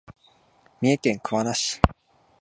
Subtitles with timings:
[0.81, 1.79] 三重県桑名市